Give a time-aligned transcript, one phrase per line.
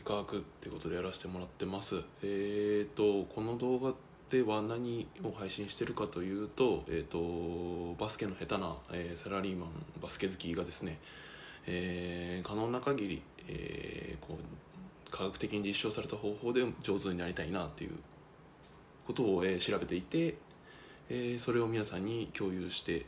[0.00, 2.02] 科学ってことでやらせてもらってます。
[2.22, 3.94] えっ、とこの動画
[4.30, 9.68] では何を配信してるかというと,、えー、とバスケの下手な、えーサラリーマン
[10.02, 10.98] バスケ好きがですね、
[11.66, 17.92] えー可能な限り、えーこう科学的に実証された方法で上手になりたいなっていう
[19.06, 20.36] ことを、えー調べていて、
[21.08, 23.06] えーそれを皆さんに共有して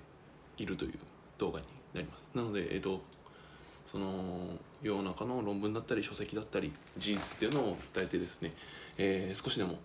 [0.59, 0.93] いるという
[1.39, 2.29] 動画になります。
[2.35, 3.01] なので、えー、と
[3.87, 4.51] その
[4.87, 8.53] 世の中の論文だったり書籍だったり事実っていうのを伝えてですね、
[8.99, 9.79] えー少しでも、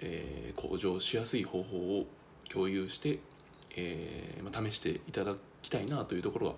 [0.00, 2.06] えー向上しやすい方法を
[2.48, 3.18] 共有して、
[3.76, 6.54] えーまあ、試していただきたいなというところが、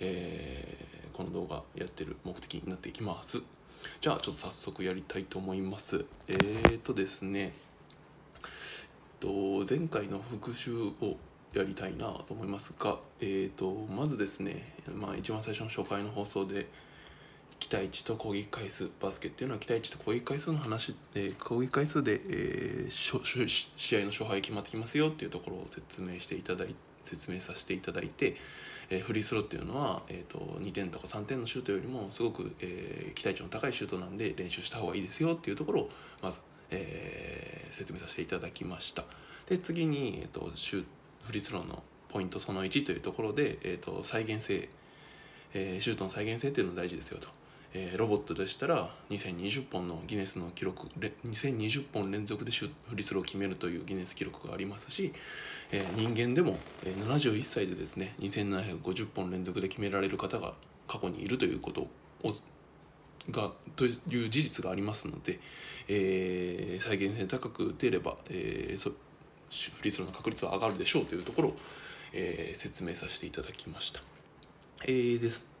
[0.00, 3.40] えーこの動画やってる目的になっていきます。
[4.00, 6.04] じゃあちょっと早速やりたいと思います。
[6.26, 7.52] えーとですね
[8.42, 8.42] えっ
[9.20, 9.28] と
[9.68, 11.16] 前回の復習を
[11.54, 16.66] やりたいなと思いますが、えー、とまずですね、まあ、一番最初の初回の放送で
[17.66, 22.90] 期待値と攻撃回数バスケっていうのは期待値と攻撃回数の話、えー攻撃回数で、えー
[23.76, 28.36] 試合の勝敗決まってきますよっていうところを説明していただい説明させていただいて、
[28.90, 35.90] えーフリースローっていうのは、えー、と2点とか3点のシュートよりもすごく、えー期待値の高いシュートなんで練習した方がいいですよっていうところを
[36.20, 39.04] まず、えー説明させていただきました。
[39.48, 40.84] で次に、えー、とシュー
[41.22, 44.68] フリースローのポイントその1というところで、えー、と再現性、
[45.54, 47.28] えーシュートの再現性っていうの大事ですよと、
[47.74, 55.12] えーロボットでしたら2020本のギネスの記録れ2020本連続でフリスローを決めるというギネス記録がありますし、
[55.72, 60.54] えー人間でも、えー71歳でですね2750本連続で決められる方が
[60.86, 62.32] 過去にいるということを
[63.30, 65.40] がという事実がありますので、
[65.88, 71.56] えー再現性高く打てれば、えーそフリースローの確率は上がるでしょうというところを、
[72.12, 74.00] えー説明させていただきました。
[74.86, 75.53] えーです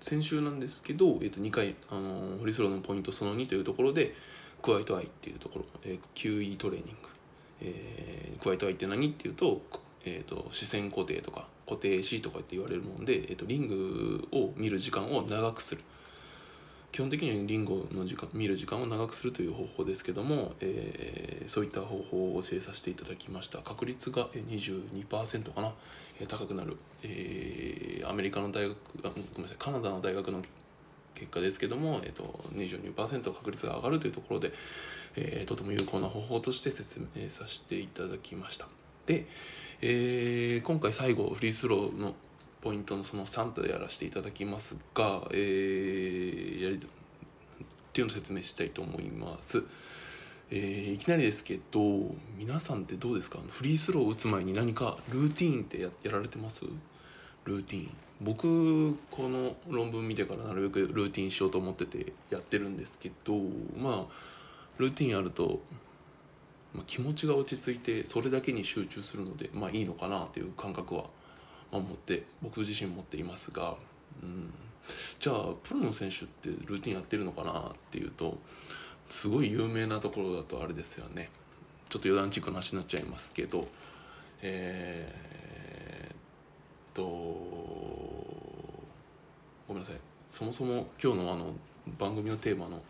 [0.00, 4.14] 先週なんですけど、えー、と2回、あのーフリスローのポイントその2というところで
[4.62, 7.08] quiet eye っていうところ、えー QE トレーニング、
[7.62, 9.62] えー quiet eye って何っていうと,、
[10.04, 15.82] えー、と視線固定とか固定しとかって言われるもんで、えー、とリングを見る時間を長くする。
[16.96, 23.58] 基本的にはリングの時間見る時間を長くするという方法ですけども、えーそういった方法を教えさせていただきました。
[23.58, 25.72] 確率が22%かな、
[26.26, 29.56] 高くなる、えーアメリカの大学あごめんなさい。
[29.58, 30.40] カナダの大学の
[31.14, 34.54] 結果ですけども、えー、と22%確率が上がるというところで、
[35.16, 38.68] えーとても有効な方法として説明させていただきました。
[39.04, 39.26] で、
[39.82, 42.14] えー今回最後フリースローの
[42.66, 46.78] ポイントのその3とやらせていただきますが、えーやりっ
[47.92, 49.62] ていうのを説明したいと思います。
[50.50, 51.80] えーいきなりですけど
[52.36, 53.38] 皆さんってどうですか？
[53.48, 56.64] フリースローを打つ前に何かルーティーンってややられてます？
[57.44, 57.90] ルーティーン。
[58.20, 63.36] 僕この論文見てからなるべくルーティンしようと思っててやってるんですけど
[63.78, 64.12] まあ
[64.78, 65.60] ルーティンあると、
[66.74, 71.04] まあ、気持ちが落ち着いてそれだけに集中するのでまあいいのかなっていう感覚は、
[71.80, 73.74] 持って僕自身持っていますが、
[74.22, 74.52] うん、
[75.18, 78.38] じゃあプロの選手ってルーティンやってるのかなっていうと
[79.08, 81.28] すごい有名なところだとあれですよね。
[81.88, 83.68] ちょっと余談チックな話になっちゃいますけど
[84.42, 86.16] えー、っ
[86.94, 87.02] と
[89.68, 89.96] ごめんなさい。
[90.28, 91.52] そもそも今日のあの
[91.98, 92.82] 番組のテーマの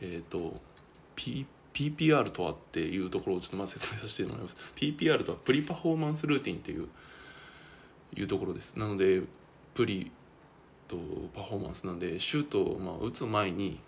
[0.00, 0.52] えー、っと
[1.14, 4.56] P PPR とはっていうところをちょっとまず説明させてもらいます。
[4.76, 6.88] PPR とはプリパフォーマンスルーティンっていう
[8.16, 8.76] いうところです。
[8.78, 9.22] なので
[9.74, 10.10] プリ
[10.88, 10.96] と
[11.34, 13.80] パフォーマンスなんでシュートをまあ打つ前に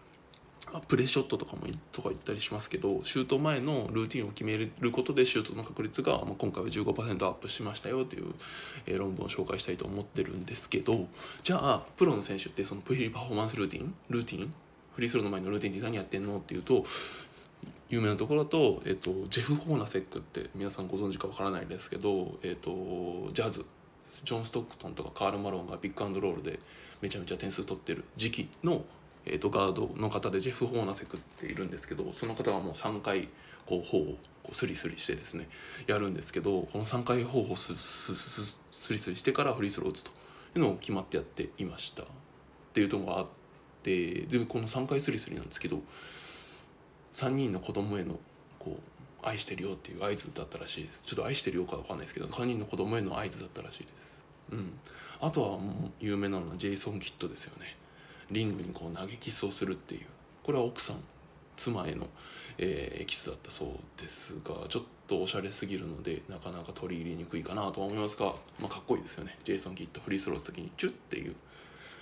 [0.89, 1.62] プレーショットとかも
[1.93, 8.33] とか言ったりしますけどシュート前のルーティンを決めることでシュートの確率が、まあ、今回は15%アップしましたよという、
[8.87, 11.07] えー論文を紹介したいと思ってるんですけど
[11.43, 14.55] じゃあプロの選手ってそのプリパフォーマンスルーティンルーティン
[14.95, 16.39] フリースローの前のルーティンって何やってんの？
[16.39, 16.84] っていうと
[17.91, 23.65] 有名なところだと、えっと、ジェフ・ホーナセックって皆さんご存知かわからないですけど、えっと、ジャズ。
[24.25, 26.61] ジョン・ストックトンとかカール・マロンがビッグアンドロールで
[27.01, 28.84] めちゃめちゃ点数取ってる時期の、
[29.27, 33.28] えっと、ガードの方でジェフ・ホーナセクっているんですけどその方がもう3回
[33.66, 34.07] こう頬を
[34.43, 35.49] こうスリスリしてですね
[35.87, 40.11] やるんですけどこの3回頬をスススススリスリしてからフリースロー打つと
[40.57, 42.07] いうのを決まってやっていましたっ
[42.75, 43.27] ていうのがあっ
[43.83, 45.81] てでこの3回スリスリなんですけど
[47.13, 48.19] 3人の子供への
[48.59, 48.94] こう
[49.24, 51.03] 愛してるよっていう合図だったらしいです。
[51.03, 54.24] ちょっと愛してるよかわかんないですけど3人の子供への合図だったらしいです。
[54.50, 54.78] うん。
[55.21, 57.76] あとはもう有名なのはジェイソン・キッドですよね。
[58.30, 60.06] リングにこう投げキスをするっていう。
[60.42, 60.97] これは奥さん
[61.56, 62.06] 妻への、
[62.59, 68.26] えーキスだったそうですがちょっとおしゃれすぎるのでなかなか取り入れにくいかなとは思いますが、
[68.60, 69.36] まあ、かっこいいですよね。
[69.44, 71.34] ジェイソン・キッドフリースロー打つ時にチュッっていう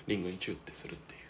[0.06, 1.20] リングにチュッてするっていう、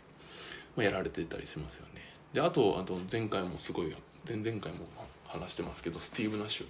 [0.77, 2.03] まあ、やられてたりしますよね。
[2.33, 3.95] であとあと前回もすごい
[4.27, 4.87] 前々回も
[5.33, 6.67] 話してますけどスティーブ・ナッシュ。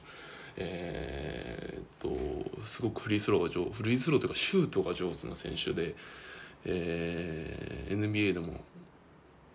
[0.56, 5.94] えー、っとすごくフリースローが上フリースローというかシュートが上手な選手で、
[6.66, 8.60] えー、NBA でも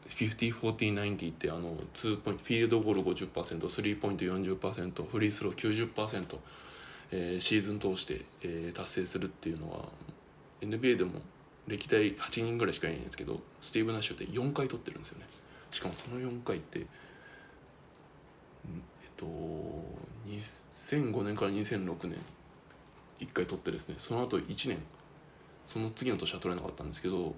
[0.10, 5.56] 50-40-90ってあの2ポイントフィールドゴール50%スリーポイント40%フリースロー
[5.94, 6.38] 90%、
[7.12, 9.86] えー、シーズン通して、えー、達成するっていうのは
[10.62, 11.12] NBA でも
[11.68, 15.26] 歴代8人ぐらいしかいないんですけどスティーブ・ナッシュって4回取ってるんですよね。
[15.70, 16.86] しかもその4回って
[19.18, 19.26] と
[20.28, 22.18] 2005年から2006年
[23.20, 24.78] 1回取ってですねその後1年
[25.66, 27.36] その次の年は取れなかったんですけど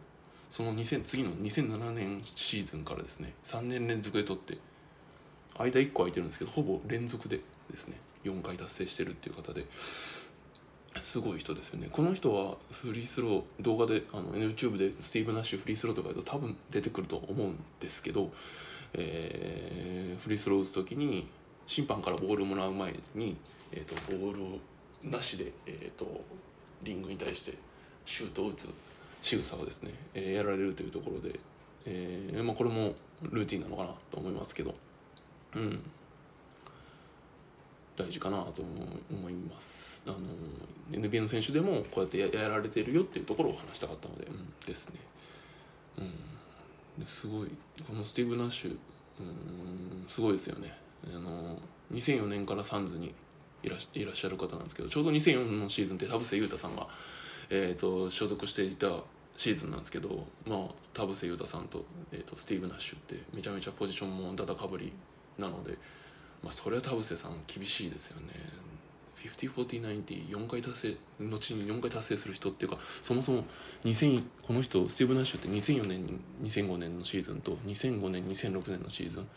[0.50, 4.58] その2000次の2007年シーズンからですね3年連続で取って
[5.58, 7.40] 間1個空いてるんですけどほぼ連続で
[7.70, 9.66] ですね4回達成してるっていう方で
[11.02, 11.88] すごい人ですよね。
[11.92, 18.32] この人はフリースロー動画であの YouTube でスティーブ・ナッシュフリースローとかだと多分出てくると思うんですけど、
[18.94, 21.28] えー、フリースロー打つ時に
[21.70, 23.38] 審判からボールもらう前に、
[23.72, 24.34] えーと、ボー
[25.04, 26.22] ルなしで、えーと、
[26.82, 27.54] リングに対して
[28.06, 28.74] シュートを打つ
[29.22, 31.40] 仕草をですね、えー、やられるというところで、
[31.86, 34.74] えーまあ、これもルーティンなのかなと思いますけど、
[35.56, 35.80] うん、
[37.96, 38.64] 大事かなと
[39.12, 40.04] 思います。
[40.08, 44.96] あの NBA の選手でもこうやってやられてるよっていうところを話したかったので、うん、ですね。
[46.00, 47.50] うん、すごい
[47.88, 50.89] このスティーブ・ナッシュ、うん、すごいですよね。
[51.08, 51.58] あの
[51.92, 53.14] 2004年からサンズに
[53.64, 56.88] いらいらっしゃる方なんですけどちょうど2004のシーズンって田臥勇太さんが、
[57.50, 58.88] えーと、所属していた
[59.36, 60.60] シーズンなんですけど、まあ、
[60.94, 64.94] 田臥勇太さんと,、えーとスティーブ・ナッシュってめちゃめちゃポジションもダダかぶり
[65.38, 65.78] なので。
[66.44, 68.28] まあ、それは田臥さん厳しいですよね
[69.18, 73.44] 504090 4回達成後に4回達成する人っていうかそもそも
[73.84, 76.06] 2000この人スティーブ・ナッシュって2004年
[76.42, 79.28] 2005年のシーズンと2005年2006年のシーズン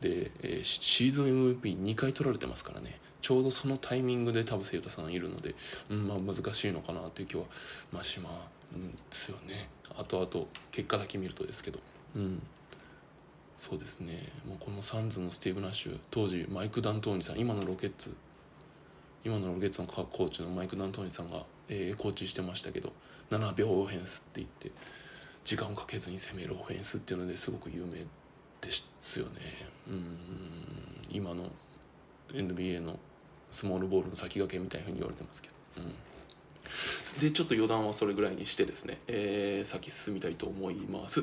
[0.00, 1.24] で、えー、シーズン
[1.60, 2.98] MVP2 回取られてますからね。
[3.20, 5.54] ちょうどそのタイミングで田臥勇太さんいるので、
[5.88, 7.44] うんまあ、難しいのかなっていう気は
[7.90, 8.28] まあしま
[9.10, 9.68] すよね。
[9.96, 11.80] あとあと結果だけ見るとですけど。
[12.16, 12.38] うん。
[13.56, 14.30] そうですね。
[14.46, 18.14] もうこのサンズのスティーブ・ナッシュ当時マイク・ダントーニさん今のロケッツ
[19.24, 22.92] 今のロケッツのコーチのマイク・ダントーニさんが、えー、コーチしてましたけど
[23.30, 24.70] 7秒オフェンスって言って
[25.44, 28.04] 時間をかけずに攻めるオフェンスっていうのですごく有名
[28.64, 29.32] ですよね。
[29.88, 30.16] うん。
[31.10, 31.50] 今の
[32.32, 32.98] NBA の
[33.50, 35.94] スモールボールの先駆けみたいなふうに言われてますけど、うん。
[37.20, 41.22] でちょっと余談はそれぐらいにしてですね、えー、先進みたいと思います。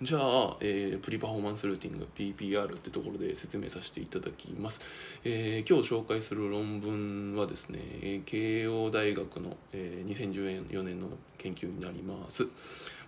[0.00, 4.80] じゃあ、えー、プリパフォーマンスルーティング PPR ってところで説明させていただきます、
[5.24, 11.08] えー、今日紹介する論文はですね慶応大学の、えー、2014年の
[11.38, 12.46] 研究になります。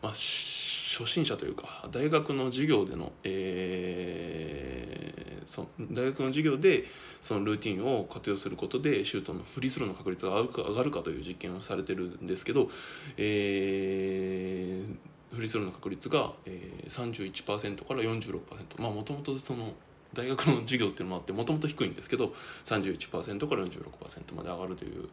[0.03, 6.85] まあ、初心者というか大学の授業での、えー、そ大学の授業で
[7.21, 12.71] そのルーティンを活用することでシュートのフリースローの確率が上がるかという実験をされてるんですけど、
[13.19, 19.73] えー、フリースローの確率が、えー、31%から46%まあもともとその
[20.15, 22.33] 大学の授業っていうのもあってもともと低いんですけど
[22.65, 25.09] 31%から46%まで上がるという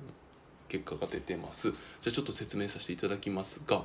[0.69, 1.71] 結果が出てます。
[1.71, 3.83] じゃあちょっと説明させていただきますが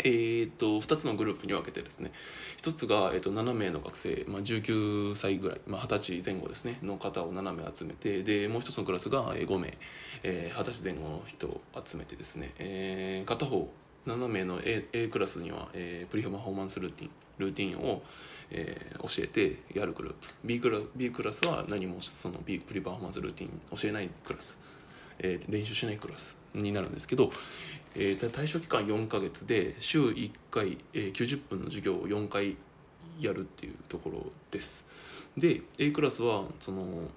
[0.00, 2.12] えーと、2つのグループに分けてですね。
[2.58, 6.78] 1つが、えーと、7名の学生、まあ、19歳ぐらい、まあ、20歳前後ですね。
[6.82, 9.74] の方を7名集めてでもう1つのクラスが5名、
[10.22, 13.70] えー、20歳前後の人を集めてですね、えー、片方
[14.06, 18.02] 7名の A, A クラスには、えー、プリパフォーマンスルーティンルーティンを、
[18.50, 20.28] えー、教えてやるグループ。
[20.44, 24.58] B クラ B クラスは何もその B プリパフォーマンスルーティン教えないクラス、
[25.18, 27.30] えー、練習しないクラスになるんですけど、
[27.94, 32.56] えー、対象期間4ヶ月で週1回、えー、90分の授業を4回
[33.20, 34.84] やるっていうところです。
[35.36, 37.08] で A クラスはその、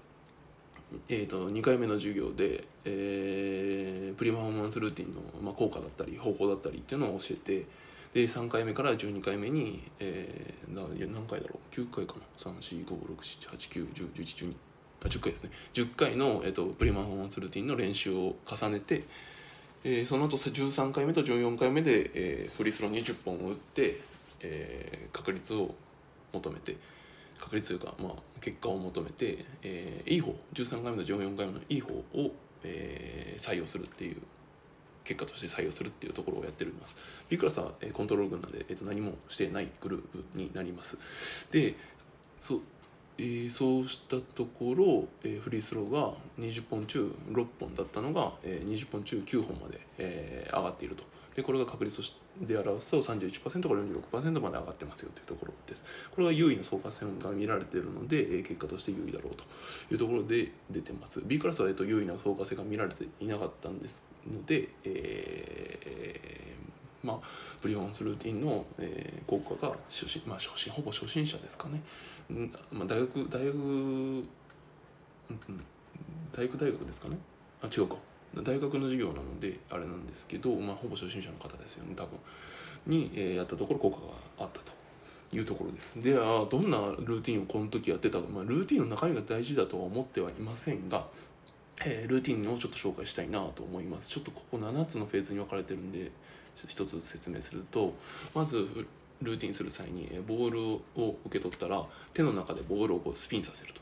[1.10, 7.66] えーと、2回目の授業で、えー、プリマフォーマンスルーティンの、まあ、効果だったり方法だったりっていうのを教えて
[8.14, 10.88] で3回目から12回目に、えー、何
[11.28, 14.54] 回だろう？9回かな？3456789101112
[15.04, 15.50] あ10回ですね。
[15.74, 19.04] 10回の、えーと、プリマフォーマンスルーティンの練習を重ねて
[19.88, 24.02] えー、その後13回目と14回目で、えー、フリースロー20本を打って、
[24.42, 25.76] えー、確率を
[26.34, 26.76] 求めて
[27.40, 32.32] 確率というか、まあ、結果を求めて、えー、いい方13回目と14回目のいい方を、
[32.64, 34.18] えー、採用するっていう
[35.04, 36.98] 結果として採用するっていうところをやっております。
[37.30, 41.48] B クラスは、えー、コントロール群なんで、えー、と何もしてないグループになります。
[41.52, 41.76] で
[42.40, 42.62] そう
[43.18, 51.04] えー、そうしたところ、えー、フリースローが20本中6本だったのが、えー、20本中9本まで、えー、上がっていると。
[51.36, 52.02] でこれが確率
[52.40, 53.82] で表すと31%から
[54.22, 55.86] 46%まで上がってますよというところです。
[56.12, 59.44] これが優位な相関線が見られているので結果として優位だろうと
[59.92, 61.22] いうところで出てます。
[61.26, 65.75] B クラスは、えっと、優位な相関性が見られていなかったんですので、えー、
[67.06, 67.20] まあ
[67.62, 71.82] プリフォーマンスルーティンの、えー、効果が初心まあ初心ほぼ初心者ですかね、
[72.34, 74.28] んまあ、大学大学、うん、
[76.34, 77.18] 大学大学ですかね。
[77.62, 77.96] あ違うか。
[78.44, 82.20] 大学の授業なのであれなんですけど、まあ、ほぼ初心者の方ですよね多分。
[82.86, 84.74] に、えー、やったところ効果があったと
[85.36, 85.94] いうところです。
[86.02, 91.06] ではどんなルーティンをこの時やってたか、まあ、ルーティンの中身が大事だとは思ってはいませんが、
[91.84, 94.10] えー、ルーティンをちょっと紹介したいなと思います。
[94.10, 96.12] ちょっとここ7つのフェーズに分かれてるんで
[96.68, 97.94] 一つ説明すると
[98.34, 98.68] まず
[99.22, 100.62] ルーティンする際にボール
[101.02, 101.84] を受け取ったら
[102.14, 103.82] 手の中でボールをこうスピンさせると。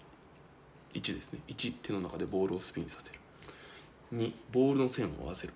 [0.94, 1.40] 1ですね。
[1.48, 3.20] 1手の中でボールをスピンさせる。
[4.14, 5.54] 2ボールの線を合わせる。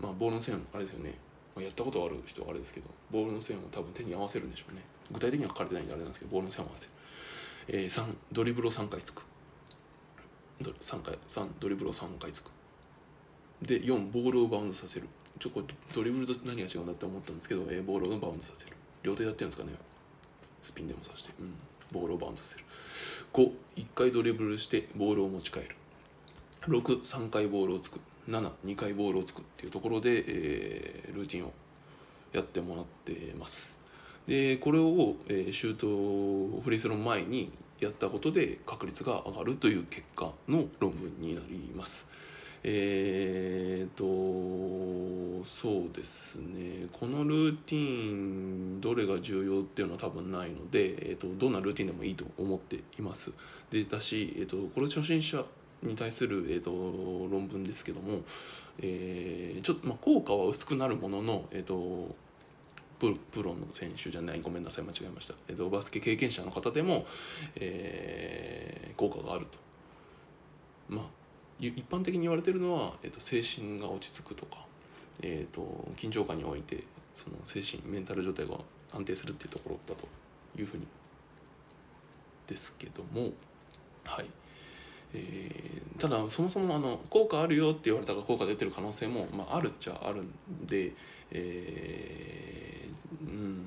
[0.00, 1.14] まあボールの線あれですよね、
[1.56, 4.82] やったことある人はあれですけどボールの線を多分手に合わせるんでしょうね。
[5.12, 6.92] 具体的には書かれてないんであれなんですけどボールの線を合わせる、
[7.68, 9.24] えー、3ドリブルを3回つく。
[10.60, 12.50] 3回3ドリブルを3回つく。
[13.60, 15.08] で4ボールをバウンドさせる。
[15.38, 15.62] ちょこ
[15.92, 18.76] ドリブルと何が違うんだって思ったんですけど、えー、ボールをバウンドさせる。
[19.02, 19.72] 両手やってるんですかね。
[20.60, 21.52] スピンでもさして、うん、
[21.92, 22.64] ボールをバウンドさせる。
[23.32, 25.76] 51回ドリブルしてボールを持ち帰る。
[26.62, 28.00] 63回ボールをつく。
[28.28, 31.52] 72回ボールをつくっていうところで、えー、ルーティンを
[32.32, 33.76] やってもらってます。
[34.26, 42.06] でこれを、えー、シュートフリースロー前にやったことで確率が上がるという結果の論文になります。
[42.62, 45.01] えーと
[45.44, 46.86] そうですね。
[46.92, 53.32] このルーティンどれが重要っていうのは多分ないので、えーと、どんなルーティンでもいいと思っています。
[53.70, 55.44] でだし、えーと、これ初心者
[55.82, 58.22] に対する、えーと、論文ですけども、
[58.80, 62.14] えー、ちょっと、まあ、効果は薄くなるものの、えーと、
[62.98, 67.04] ププロの選手じゃないごめんなさい間違えました、えーと、バスケ経験者の方でも、
[67.56, 69.58] えー、効果があると。
[70.88, 71.22] まあ
[71.58, 74.66] 一般的に言われてるのは、えー、と精神が落ち着くとか、
[75.20, 75.62] えー、と
[75.96, 78.54] 緊張感においてその精神メンタル状態が
[78.92, 80.08] 安定するっていうところだと
[80.58, 80.86] いうふうに
[82.46, 83.30] ですけども
[84.04, 84.26] はい。
[85.14, 90.92] えー、ただそもそもあの効果あるよって言われたら効果出てる可能性も、まあ、あるっちゃあるんで、
[91.30, 93.62] えー、うん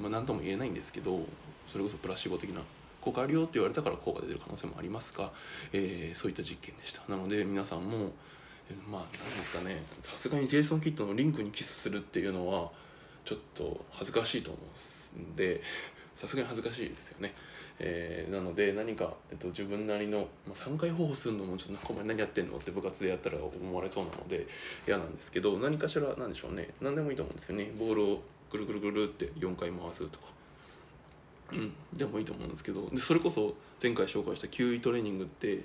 [0.00, 1.20] まあ何とも言えないんですけど
[1.66, 2.62] それこそプラシーボ的な
[3.00, 5.30] 効果あるよって言われたから効果出てる可能性もありますが、
[5.72, 8.12] えー、そういった実験でしたなので皆さんも
[8.90, 9.82] まあ何ですかね。
[10.00, 12.70] さすがにジェイソン・キッドのリンクにキスするっていうのは
[13.24, 14.58] ちょっと恥ずかしいと思
[15.16, 15.60] うんで
[16.14, 17.34] さすがに恥ずかしいですよね。
[17.78, 24.46] えー、なので何か、えっと、自分なりの、まあ、3回方法するのもちょっとお前何やってんのって部活でやったら思われそうなので
[24.88, 26.70] 嫌なんですけど何かしら何でしょうね。
[26.80, 27.70] 何でもいいと思うんですよね。
[27.78, 30.26] ボールをぐるぐるぐるって4回回すとか。
[31.52, 32.88] うん、でもいいと思うんですけど。
[32.88, 35.64] でそれこそ前回紹介したキウイトレーニングって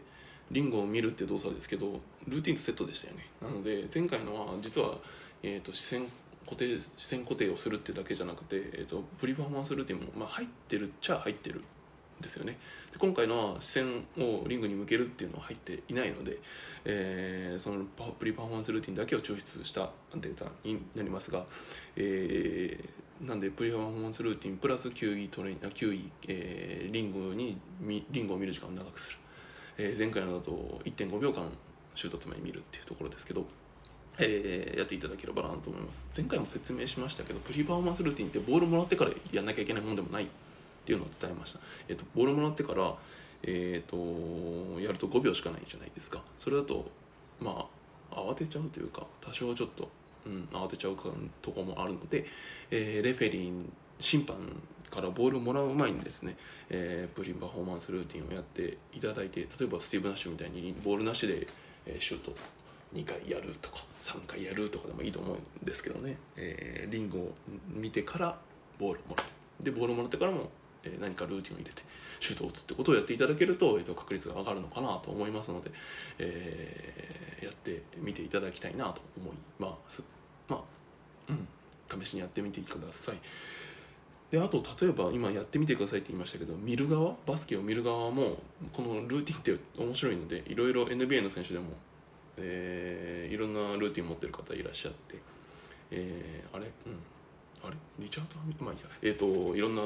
[0.50, 3.28] リンゴを見るって動作ですけどルーティンとセットでしたよね。
[3.42, 4.98] なので前回のは実は、
[5.44, 6.08] えーと視線
[6.46, 11.64] 固定視線固定をするってだけじゃなくて、えーと、プリパフォーマンスルーティンも、まあ、入ってるっちゃ入ってるん
[12.22, 12.58] ですよね。
[12.92, 16.40] で今回のは視線をリングに向けるっていうのは入っていないので、
[16.86, 21.46] えー、そのプリパフォーマンスルーティンだけを抽出したデータになりますが、
[21.96, 27.58] えー、なんでプリパフォーマンスルーティンプラス球技トレ球技、えー、リングに
[28.12, 29.18] リングを見る時間を長くする、
[29.82, 31.50] えー、前回のだと1.5秒間
[31.96, 33.46] シュートつまり見るっていうところですけど
[34.20, 36.08] えー、やっていただければなと思います。
[36.16, 40.28] 前回も説明しましたけどプリパフォーマンスルーティンってボールもらってからやんなきゃいけないものでもないっ
[40.86, 42.94] ていうのを伝えました、えーと、ボールもらってから、
[43.44, 46.22] えーと、やると5秒しかないじゃないですか。
[46.38, 46.86] それだと
[47.40, 47.66] ま
[48.12, 49.90] あ慌てちゃうというか多少ちょっと、
[50.26, 50.98] うん、慌てちゃう
[51.42, 52.26] とこもあるので、
[52.70, 53.64] えー、レフェリー
[53.98, 54.36] 審判
[54.92, 56.36] からボールをもらう前にですね、
[56.70, 61.48] えー、 pre-performance routine をやっていただいて例えばスティーブ・ナッシュみたいにボールなしで、
[61.86, 62.36] えシュート
[62.94, 67.32] 2回やるとか3回やるとかでもいいと思うんですけどね、えー、リングを
[67.74, 68.38] 見てから
[68.78, 69.42] ボールをもらって。
[69.62, 70.50] でボールをもらってからも、
[71.00, 71.84] 何かルーティンを入れて
[72.20, 75.72] シュートを打つってことをやっていただけると,、えー、と確率が上がるのかなと思いますので、
[76.18, 80.04] えー、やってみていただきたいなと思います。
[80.48, 80.62] まあ
[81.30, 81.48] うん。
[82.04, 83.16] 試しにやってみてください。
[84.32, 87.16] であと例えば今やってみてくださいって言いましたけど見る側？
[87.26, 88.38] バスケを見る側も
[88.74, 91.66] このルーティンって面白いのでいろいろ NBA の選手でも
[92.38, 95.18] えー、いろんなルーティン持ってる方いらっしゃって、
[95.92, 96.66] えー、あれ？
[96.66, 96.72] うん。
[97.64, 97.76] あれ？
[98.00, 98.26] リチャー
[98.58, 98.86] ド・まあいいや。
[99.04, 99.82] えっ、ー、といろんな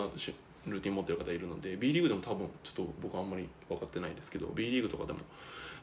[0.67, 5.19] ルーティン持ってる方いるので B リーグでも多分ちょっと僕はあんまり分かってないですけど B リーグとかでも、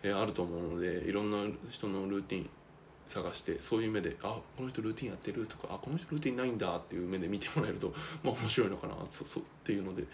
[0.02, 1.38] えー、あると思うのでいろんな
[1.68, 2.50] 人のルーティン
[3.08, 7.92] 探してそういう目であこの人ルーティンやってるとかあこの人ルーティンないんだっていう目で見てもらえると
[8.22, 10.04] まあ面白いのかなそそっていうので、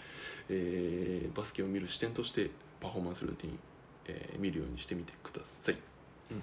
[0.48, 3.58] えー、バスケを見る視点としてパフォーマンスルーティン、
[4.06, 5.76] えー、見るようにしてみてください。
[6.30, 6.42] うん、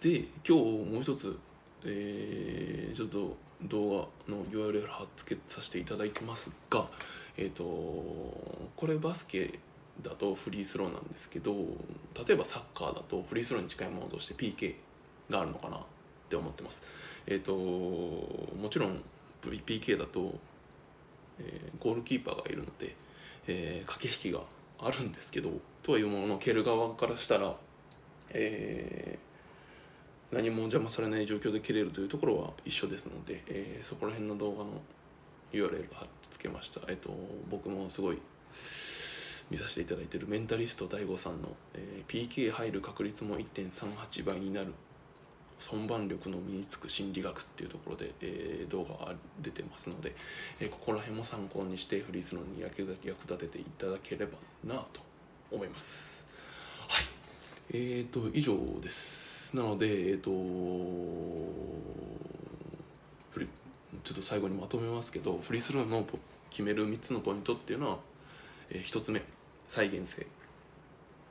[0.00, 1.38] で今日もう一つ、
[1.84, 6.88] えー、ちょっと動画の URL 貼っつけさせていただいてますが
[7.36, 9.58] えっ、ー、とこれバスケ
[10.02, 11.54] だとフリースローなんですけど
[12.26, 14.74] 例えばサッカーだとフリースローに近いものとして PK
[15.30, 15.80] があるのかなっ
[16.28, 16.82] て思ってます。
[17.26, 19.02] えっ、ー、ともちろん
[19.42, 20.34] VPK だと、
[21.38, 22.94] えー、ゴールキーパーがいるので、
[23.46, 24.40] えー、駆け引きが
[24.78, 25.50] あるんですけど
[25.82, 27.54] とはいうものの蹴る側からしたら、
[28.30, 34.82] えー、何も邪魔されない状況で蹴れるというところは一緒ですので、えー、そこら辺の動画の
[35.52, 36.80] URL 貼っつけました。
[36.88, 37.10] えっ、ー、と
[37.50, 38.18] 僕もすごい
[39.50, 44.72] 見させていただいているメンタリスト DAIGO さんの、えー、PK 入る確率も1.38倍になる
[45.64, 50.14] 損番力の身につく心理学っていうところで、えー、動画が出てますので、
[50.60, 55.00] えー、ここら辺も参考にしてフリースローに役立てていただければなと
[55.50, 56.26] 思います。
[56.86, 57.04] はい。
[57.70, 59.56] えーと以上です。
[59.56, 60.30] なのでえっ、ー、と
[63.30, 63.48] フリ
[64.02, 66.04] ちょっと最後にまとめますけどフリースローの
[66.50, 67.98] 決める3つのポイントっていうのは、
[68.68, 69.22] えー、1つ目
[69.66, 70.26] 再現性、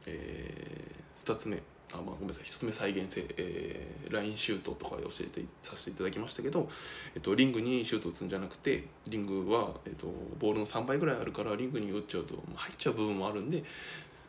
[0.08, 1.62] えー、2つ目
[1.92, 6.70] あ、まあ、ごめんなさい1つ目再現性、えー、ラインシュートとか教えてさせていただきましたけど、
[7.16, 10.08] えっと、リングにシュート打つんじゃなくてリングは、えっと、
[10.40, 13.64] ボールの3倍ぐらいあるからリングに打っちゃうと、まあ、入っちゃう部分もあるんで、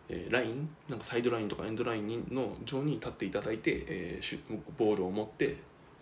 [0.09, 4.39] えー、ラインなんかサイドラインとかエンドラインの上に立っていただいて、えー、
[4.77, 5.57] ボールを持って、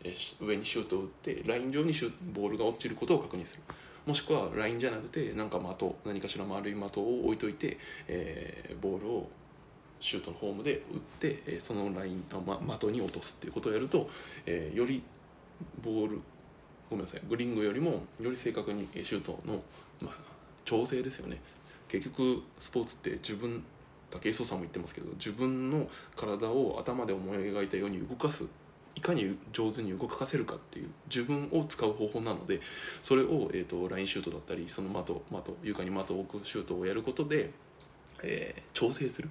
[0.05, 3.63] えー、上にシュートを打ってライン上にシュボールが落ちることを確認する。
[4.07, 7.79] もしくはラインじゃなくてなんか的何かしら丸い的を置いといて、
[8.09, 9.31] えー、ボールを
[10.03, 14.09] シュートのフォームで打って、えそのラインあ、ま、的に落とすっていうことをやると、
[14.47, 15.03] え、より
[15.83, 16.21] ボール
[16.91, 19.63] ごめんなさいグリングよりもより正確にシュートの、
[20.01, 20.15] まあ、
[20.65, 21.41] 調整ですよね。
[21.89, 23.63] 結局スポーツって自分
[24.11, 28.47] 武井壮さんも言ってますけど自分の体を頭で思い描いたように動かす
[28.95, 32.61] いかに上手に動かせるかっていう自分を使う方法なので
[33.01, 37.51] それを、えーと、ラインシュートだったりその的的床に的を置くシュートをやることで、
[38.23, 39.31] えー、調整する。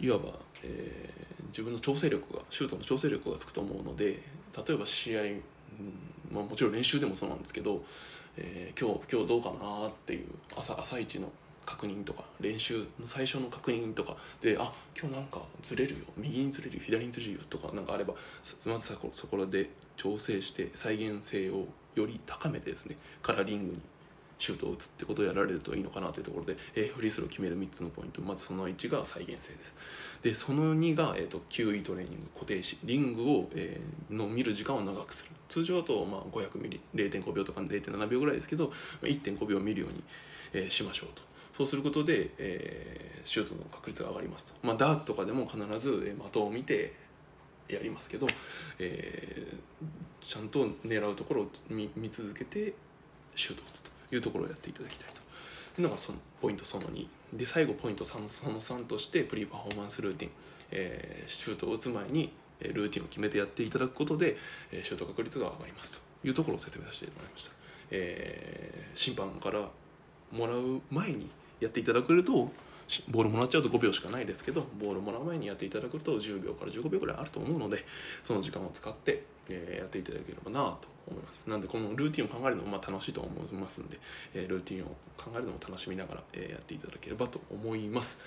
[0.00, 0.30] いわば、
[0.62, 4.20] えー、自分の調整力がシュートの調整力がつくと思うので
[4.66, 5.42] 例えば試合、うん
[6.32, 7.82] まあ、もちろん練習でもそうなんですけど、
[8.36, 11.30] えー、今日今日どうかなっていう朝朝一の
[11.64, 18.14] 確認とか練習の最初の確認とかであ今日なんかずれるよ右にずれるよ左にずれるよとかなんかあれば
[18.66, 23.80] まずそこらで調整して再現性をより高めてですねカラーリングに
[24.38, 28.20] シュートを打つってことをやられるといいのかなというところで、えー、フリースロー決める3つのポイント。
[28.22, 29.74] まずその1が再現性です。
[30.22, 35.30] でその2が、えーと、9位トレーニング固定しリングを、えー、の見る時間を長くする。
[35.48, 38.66] 通常だと、まあ、500ミリ0.5秒とか0.7秒ぐらいですけど
[39.02, 40.02] 1.5秒見るように、
[40.52, 41.22] えー、しましょうと。
[41.56, 46.92] そうすることで、えー、シュートの確率が上がりますと、まあ、ダーツとかでも必ず、え的を見て
[47.66, 48.26] やりますけど、
[48.78, 49.86] えー、
[50.20, 52.74] ちゃんと狙うところを見続けて
[53.34, 53.95] シュートを打つと。
[54.12, 55.08] いうところをやっていただきたい
[55.74, 60.32] というのがそのポイントその2で最後ポイント3その3としてプリパフォーマンスルーティン、
[60.72, 64.36] えー、シュートを打つ前にルーティンを決めてやっていただくことで
[64.82, 67.52] シュート確率が上がりますというところを説明させてもらいました、
[67.90, 69.68] えー、審判から
[70.32, 72.50] もらう前にやっていただけると
[73.08, 77.84] ボールもらっちゃうと5秒しかないですけどボールもらう前にやっていただくと10秒から15秒ぐらいあると思うので
[78.22, 81.48] その時間を使って、えー、やっていただければなと思います。
[81.48, 83.98] なんでこのルーティンを考えるのもまあ楽しいと思いますんで、
[84.34, 88.20] えー、ルーティンを考えるのも楽しみながら、えー、やっていただければと思います。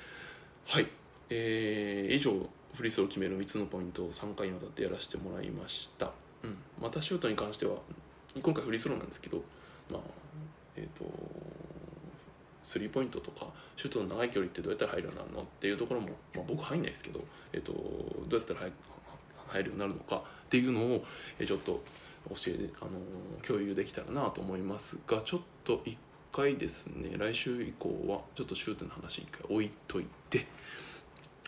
[0.68, 0.88] はい、
[1.30, 2.32] えー、以上
[2.74, 6.12] フリースロー決める3つのポイントを3回にわたってやらせてもらいました、
[6.44, 7.74] うん、またシュートに関しては
[8.42, 9.42] 今回フリースローなんですけど
[9.92, 10.02] まあ
[10.76, 11.06] えっ、ー、と
[12.64, 17.22] スリーポイントとかシュートの長い距離ってどうやったら入るようになるのっていうところも、まあ、僕入んないですけど、
[17.54, 17.74] えーと、
[18.28, 18.60] どうやったら
[19.48, 21.04] 入るようになるのかっていうのを、
[21.40, 21.82] えー、ちょっと
[22.30, 22.92] 教えあの
[23.42, 25.98] 共有できたらなと思いますがちょっと一
[26.32, 30.46] 回ですね来週以降はちょっとシュートの話一回置いといて、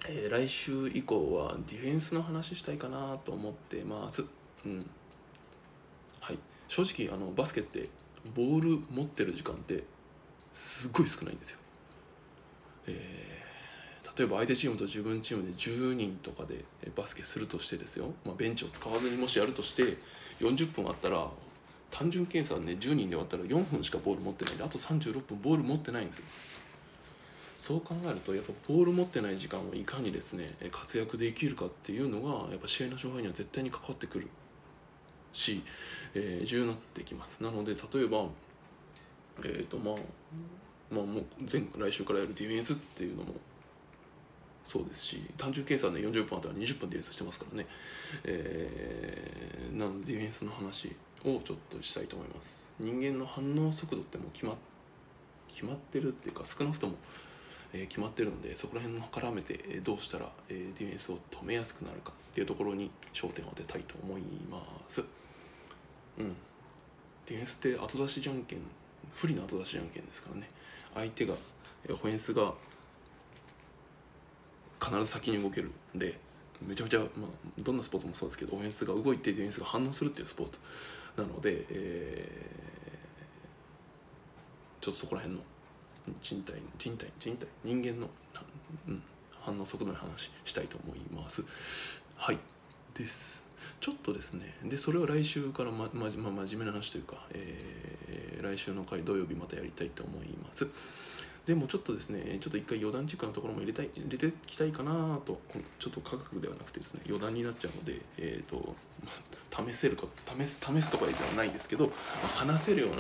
[0.07, 4.23] えー、来週以降はディフェンスの話したいかなと思ってます。
[4.65, 4.85] うん
[6.19, 7.89] はい、正直あのバスケって
[8.35, 9.83] ボール持ってる時間って
[10.53, 11.59] すごい少ないんですよ。
[12.87, 19.97] えー、例えば相手チームと自分チームで10人とかでバスケするとしてですよ、まあ、ベンチを使わずにもしやるとして
[20.39, 21.27] 40分あったら
[21.91, 26.25] 単純計算で、ね、10人で割ったら4分しかボール持ってないであと36分ボール持ってないんですよ。
[27.61, 34.27] そう考えるとやっぱボール持ってない時間をいかにですね活躍できるかっていうのがやっぱ試合の勝敗には絶対に関わってくる
[35.31, 35.61] し、
[36.15, 38.25] えー、重要になってきますなので例えば
[39.49, 39.95] えっ、ー、とまあ
[40.93, 43.33] まあもう前来週からやるディフェンスっていうのも
[44.63, 47.67] そうですし単純計算で40分あったら20分ディフェンスしてますからね、
[48.23, 52.65] えー、なのでディフェンスの話をちょっとしたいと思います。
[52.79, 54.55] 人間の反応速度ってもう決ま
[55.47, 56.95] 決まってるっていうか少なくとも、
[57.73, 65.03] えー、決まってるのでそこら辺も絡めて、どうしたら、えー、ディフェンスを止めやすくなるかっていうところに焦点を当てたいと思います。
[66.17, 66.35] うん。
[67.25, 68.59] ディフェンスって後出しじゃんけん
[69.13, 70.47] 不利な後出しじゃんけんですからね。
[70.93, 71.33] 相手が
[71.89, 72.53] オフェンスが
[74.81, 76.17] 必ず先に動けるんで
[76.61, 77.07] めちゃめちゃ、まあ、
[77.59, 80.59] どんなスポーツもそうですけどオフェンスが動いてディフェンスが反応するっていうスポーツ
[81.17, 85.43] なので、えー、ちょっとそこら辺の
[86.21, 88.09] 人体人体人体人間の、
[88.87, 89.01] うん、
[89.39, 92.03] 反応速度の話したいと思います。
[92.17, 92.39] はい。
[92.93, 93.43] です。
[93.81, 94.53] ちょっとですね。
[94.63, 100.67] でそれを来週からま、まま真面目な話というか、えー、来週の回土曜日またやりたいと思います。
[101.45, 105.41] でもちょっとですねちょっと一回余談チックのところも入れたい入れていきたいかなと
[105.79, 108.75] ちょっと科学ではなくてですね余談になっちゃうので、えーと、
[109.67, 110.05] 試せるか
[110.37, 111.93] 試す試すとかではないんですけど、ま、
[112.29, 112.97] 話せるような、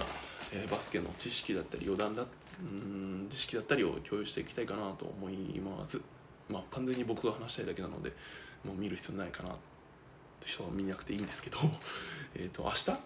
[0.53, 2.25] えー、バスケの知識だったり余談だ
[2.59, 6.01] うん知識だったりを共有していきたいかなと思います。
[6.49, 8.11] まあ完全に僕が話したいだけなので
[8.65, 9.70] もう見る必要ないかなって
[10.45, 11.57] 人は見なくていいんですけど
[12.35, 12.85] えと明日？
[12.85, 12.97] ちょっ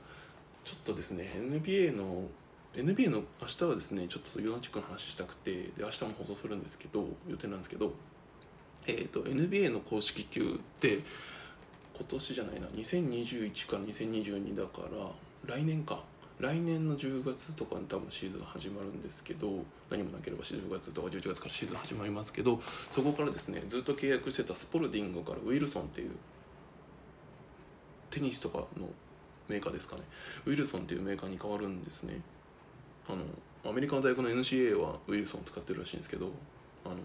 [0.84, 2.28] とですね NBA の
[2.74, 7.94] NBA の明日はですねちょっと余談チックの話したくてで明日も放送するんですけど予定なんですけど
[8.88, 10.46] えっ、ー、と NBA の公式球っ
[10.80, 11.00] て
[11.98, 14.82] 今年じゃないな2021から2022だか
[15.48, 16.04] ら来年か。
[16.40, 22.60] 来年の10月とかに多分シーズン始まるんですけど何もなければ10月とか11月からシーズン始まりますけど
[22.92, 26.12] そこからですねずっと契約してたスポルディングからウィルソンっていう
[28.16, 28.88] テニスとかの
[29.50, 30.04] メーカーですかね。
[30.46, 32.22] ウィルソンっていうメーカーに変わるんですね。
[33.10, 36.30] あのアメリカの大学の NCA はウィルソンを使ってるらしいんですけど
[36.86, 36.96] あの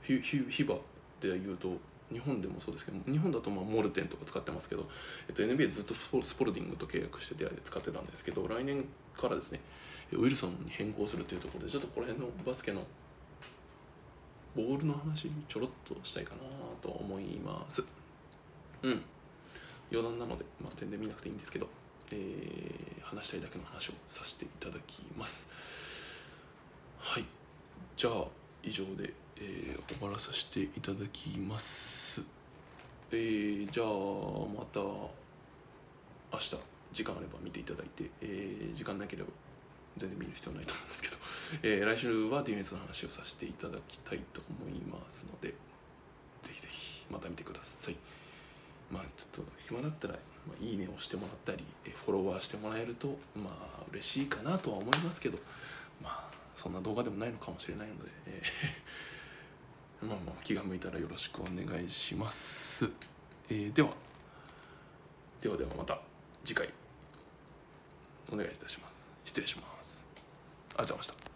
[0.00, 0.76] フィフィフィバ
[1.20, 1.76] でいうと
[2.10, 4.88] 日本でもそうですけど日本だとまあモルテンとか使ってますけど、
[5.28, 9.60] えっと、NBA ずっとスポスポルディングと契約してて使ってたんですけど来年からですね
[10.12, 12.82] ウィルソンに変更するというところでちょっとこの辺のバスケの
[14.56, 16.40] ボールの話ちょろっとしたいかな
[16.80, 17.84] と思います。
[18.82, 19.02] うん。
[19.90, 21.68] 余談なので、まあ、全然見なくていいんですけど
[22.12, 26.28] えー、話したいだけの話をさせていただきます。
[26.98, 27.24] はい。
[27.96, 28.24] じゃあ
[28.62, 32.26] 以上で、えー、終わらさせていただきます。
[33.10, 36.56] えー、じゃあまた明日
[36.92, 39.28] 時間あれば見ていただいて、えー、時間なければ
[39.96, 41.16] 全然見る必要ないと思うんですけど、
[41.62, 45.48] えー、来週はディフェンスの話をさせていただきたいと思いますので
[46.42, 48.17] ぜひぜひまた見てください。
[48.90, 50.14] まあちょっと暇だったら
[50.48, 55.38] まあ、いいねをしてもらったりフォロワーしてもらえるとまあ嬉しいかなとは思いますけど
[56.02, 56.24] まあ
[56.54, 62.90] そんな動画でもないのかもしれないので、えー、 まあまあ気が向いたらよろしくお願いします、
[63.50, 63.90] えー、では
[65.40, 66.00] ではではまた
[66.44, 66.68] 次回
[68.32, 69.06] お願いいたします。
[69.24, 70.06] 失礼します。
[70.76, 71.27] ありがとうございました。